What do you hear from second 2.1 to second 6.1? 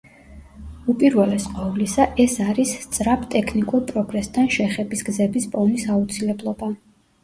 ეს არის სწრაფ ტექნიკურ პროგრესთან შეხების გზების პოვნის